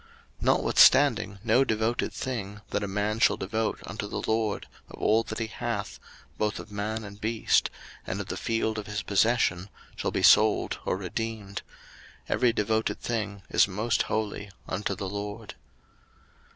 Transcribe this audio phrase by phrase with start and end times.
[0.39, 5.21] 03:027:028 Notwithstanding no devoted thing, that a man shall devote unto the LORD of all
[5.21, 5.99] that he hath,
[6.39, 7.69] both of man and beast,
[8.07, 11.61] and of the field of his possession, shall be sold or redeemed:
[12.27, 15.53] every devoted thing is most holy unto the LORD.